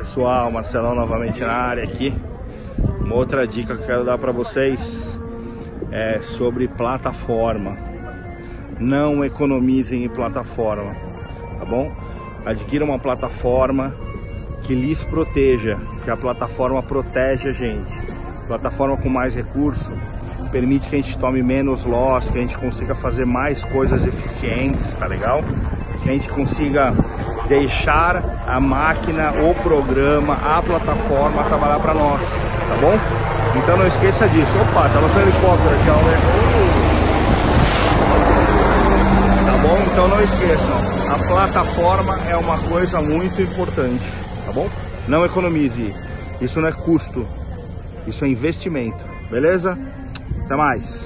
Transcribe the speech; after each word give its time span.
Pessoal, 0.00 0.50
Marcelão 0.50 0.94
novamente 0.94 1.40
na 1.40 1.52
área 1.52 1.84
aqui. 1.84 2.10
Uma 3.00 3.16
outra 3.16 3.46
dica 3.46 3.76
que 3.76 3.82
eu 3.82 3.86
quero 3.86 4.02
dar 4.02 4.16
para 4.16 4.32
vocês 4.32 4.80
é 5.92 6.20
sobre 6.22 6.66
plataforma. 6.68 7.76
Não 8.78 9.22
economizem 9.22 10.02
em 10.02 10.08
plataforma, 10.08 10.94
tá 11.58 11.66
bom? 11.66 11.94
Adquira 12.46 12.82
uma 12.82 12.98
plataforma 12.98 13.94
que 14.62 14.74
lhes 14.74 15.04
proteja, 15.04 15.78
que 16.02 16.10
a 16.10 16.16
plataforma 16.16 16.82
protege 16.82 17.48
a 17.48 17.52
gente. 17.52 17.92
Plataforma 18.46 18.96
com 18.96 19.10
mais 19.10 19.34
recurso 19.34 19.92
permite 20.50 20.88
que 20.88 20.96
a 20.96 20.98
gente 20.98 21.18
tome 21.18 21.42
menos 21.42 21.84
loss, 21.84 22.28
que 22.30 22.38
a 22.38 22.40
gente 22.40 22.56
consiga 22.56 22.94
fazer 22.94 23.26
mais 23.26 23.62
coisas 23.66 24.06
eficientes, 24.06 24.96
tá 24.96 25.06
legal? 25.06 25.42
Que 26.02 26.08
a 26.08 26.12
gente 26.14 26.28
consiga 26.30 26.94
deixar 27.50 28.22
a 28.46 28.60
máquina, 28.60 29.32
o 29.42 29.52
programa, 29.56 30.34
a 30.34 30.62
plataforma 30.62 31.42
trabalhar 31.42 31.80
para 31.80 31.92
nós, 31.92 32.22
tá 32.22 32.76
bom? 32.80 32.94
Então 33.58 33.76
não 33.76 33.88
esqueça 33.88 34.28
disso. 34.28 34.52
Opa, 34.62 34.88
tava 34.88 35.08
com 35.08 35.18
helicóptero 35.18 35.74
aqui, 35.74 35.90
ó. 35.90 35.94
Tá 39.50 39.58
bom? 39.58 39.78
Então 39.92 40.06
não 40.08 40.22
esqueçam, 40.22 40.78
a 41.12 41.18
plataforma 41.26 42.20
é 42.28 42.36
uma 42.36 42.56
coisa 42.68 43.00
muito 43.00 43.42
importante, 43.42 44.08
tá 44.46 44.52
bom? 44.52 44.68
Não 45.08 45.24
economize. 45.24 45.92
Isso 46.40 46.60
não 46.60 46.68
é 46.68 46.72
custo, 46.72 47.26
isso 48.06 48.24
é 48.24 48.28
investimento, 48.28 49.04
beleza? 49.28 49.76
Até 50.44 50.54
mais. 50.54 50.98